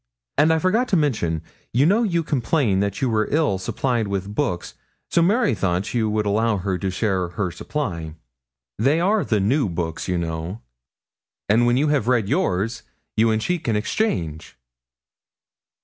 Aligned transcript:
And 0.35 0.51
I 0.51 0.57
forgot 0.57 0.87
to 0.87 0.97
mention 0.97 1.43
you 1.73 1.85
know 1.85 2.01
you 2.01 2.23
complained 2.23 2.81
that 2.81 3.03
you 3.03 3.07
were 3.11 3.27
ill 3.29 3.59
supplied 3.59 4.07
with 4.07 4.33
books, 4.33 4.73
so 5.11 5.21
Mary 5.21 5.53
thought 5.53 5.93
you 5.93 6.09
would 6.09 6.25
allow 6.25 6.57
her 6.57 6.79
to 6.79 6.89
share 6.89 7.27
her 7.27 7.51
supply 7.51 8.15
they 8.79 8.99
are 8.99 9.23
the 9.23 9.39
new 9.39 9.69
books, 9.69 10.07
you 10.07 10.17
know 10.17 10.63
and 11.47 11.67
when 11.67 11.77
you 11.77 11.89
have 11.89 12.07
read 12.07 12.27
yours, 12.27 12.81
you 13.15 13.29
and 13.29 13.43
she 13.43 13.59
can 13.59 13.75
exchange.' 13.75 14.57